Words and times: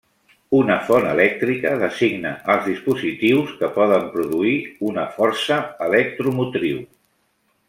Una 0.59 0.75
font 0.85 1.03
elèctrica 1.09 1.73
designa 1.83 2.31
els 2.53 2.65
dispositius 2.69 3.53
que 3.61 3.71
poden 3.77 4.09
produir 4.17 4.57
una 4.93 5.07
força 5.21 5.63
electromotriu. 5.91 6.85